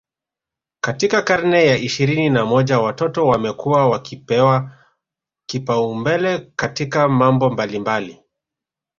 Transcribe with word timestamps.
katika 0.83 1.21
karne 1.21 1.65
ya 1.65 1.77
ishirini 1.77 2.29
na 2.29 2.45
moja 2.45 2.79
watoto 2.79 3.27
wamekuwa 3.27 3.89
wakipewa 3.89 4.71
kipaumbele 5.45 6.51
katika 6.55 7.09
mambo 7.09 7.49
mbalimbali 7.49 8.23